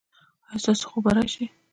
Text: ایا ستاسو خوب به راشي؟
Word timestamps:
ایا 0.49 0.59
ستاسو 0.63 0.85
خوب 0.91 1.03
به 1.05 1.11
راشي؟ 1.15 1.45